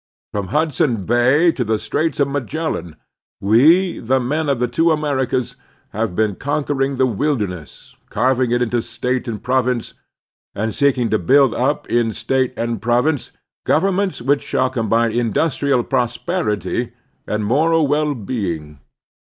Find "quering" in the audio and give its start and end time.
6.63-6.97